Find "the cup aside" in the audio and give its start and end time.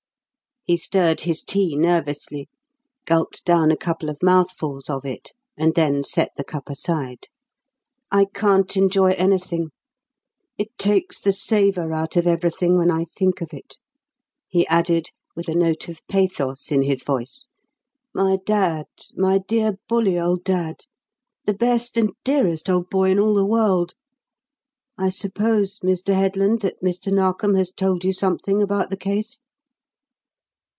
6.37-7.27